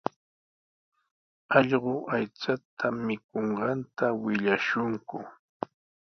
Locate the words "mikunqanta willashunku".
3.05-5.17